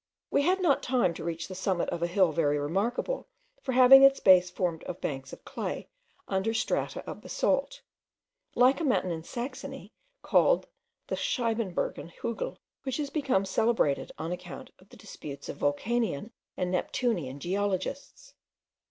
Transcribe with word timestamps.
We 0.31 0.41
had 0.41 0.59
not 0.61 0.81
time 0.81 1.13
to 1.13 1.23
reach 1.23 1.47
the 1.47 1.53
summit 1.53 1.87
of 1.89 2.01
a 2.01 2.07
hill 2.07 2.31
very 2.31 2.57
remarkable 2.57 3.27
for 3.61 3.73
having 3.73 4.01
its 4.01 4.19
base 4.19 4.49
formed 4.49 4.83
of 4.85 4.99
banks 4.99 5.31
of 5.31 5.45
clay 5.45 5.89
under 6.27 6.55
strata 6.55 7.05
of 7.07 7.21
basalt, 7.21 7.83
like 8.55 8.79
a 8.79 8.83
mountain 8.83 9.11
in 9.11 9.23
Saxony, 9.23 9.93
called 10.23 10.65
the 11.05 11.15
Scheibenbergen 11.15 12.09
Hugel, 12.19 12.57
which 12.81 12.99
is 12.99 13.11
become 13.11 13.45
celebrated 13.45 14.11
on 14.17 14.31
account 14.31 14.71
of 14.79 14.89
the 14.89 14.97
disputes 14.97 15.49
of 15.49 15.57
volcanean 15.57 16.31
and 16.57 16.71
neptunean 16.73 17.37
geologists. 17.39 18.33